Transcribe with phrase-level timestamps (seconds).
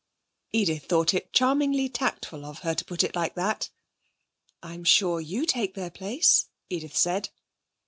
[0.51, 3.69] Edith thought it charmingly tactful of her to put it like that.
[4.63, 7.29] 'I'm sure you take their place,' Edith said.